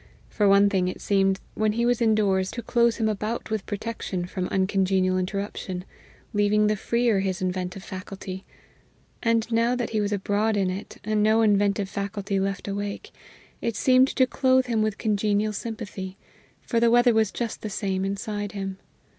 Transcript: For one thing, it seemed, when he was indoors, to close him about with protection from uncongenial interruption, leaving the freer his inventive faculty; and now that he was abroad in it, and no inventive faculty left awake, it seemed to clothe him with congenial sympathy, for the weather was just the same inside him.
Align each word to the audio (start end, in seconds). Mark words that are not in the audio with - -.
For 0.29 0.47
one 0.49 0.67
thing, 0.67 0.87
it 0.87 0.99
seemed, 0.99 1.39
when 1.53 1.73
he 1.73 1.85
was 1.85 2.01
indoors, 2.01 2.49
to 2.53 2.63
close 2.63 2.97
him 2.97 3.07
about 3.07 3.51
with 3.51 3.67
protection 3.67 4.25
from 4.25 4.47
uncongenial 4.47 5.15
interruption, 5.15 5.85
leaving 6.33 6.65
the 6.65 6.75
freer 6.75 7.19
his 7.19 7.39
inventive 7.39 7.83
faculty; 7.83 8.43
and 9.21 9.45
now 9.51 9.75
that 9.75 9.91
he 9.91 10.01
was 10.01 10.11
abroad 10.11 10.57
in 10.57 10.71
it, 10.71 10.97
and 11.03 11.21
no 11.21 11.43
inventive 11.43 11.87
faculty 11.87 12.39
left 12.39 12.67
awake, 12.67 13.11
it 13.61 13.75
seemed 13.75 14.07
to 14.07 14.25
clothe 14.25 14.65
him 14.65 14.81
with 14.81 14.97
congenial 14.97 15.53
sympathy, 15.53 16.17
for 16.63 16.79
the 16.79 16.89
weather 16.89 17.13
was 17.13 17.31
just 17.31 17.61
the 17.61 17.69
same 17.69 18.03
inside 18.03 18.53
him. 18.53 18.79